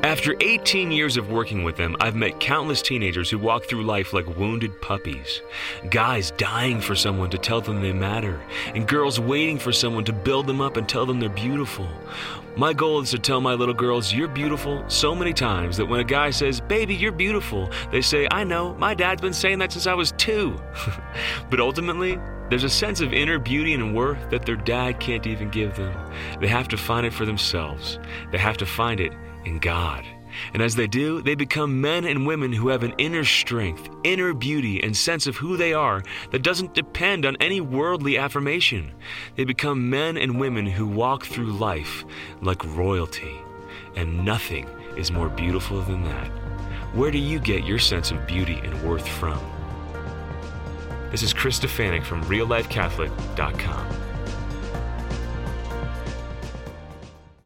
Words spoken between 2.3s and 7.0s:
countless teenagers who walk through life like wounded puppies. Guys dying for